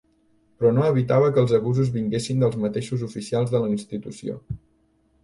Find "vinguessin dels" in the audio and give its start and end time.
1.97-2.57